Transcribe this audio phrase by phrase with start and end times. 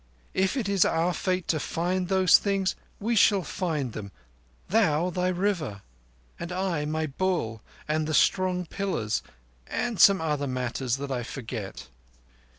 [0.33, 5.83] If it is our fate to find those things we shall find them—thou, thy River;
[6.39, 9.21] and I, my Bull, and the Strong Pillars
[9.67, 11.87] and some other matters that I forget."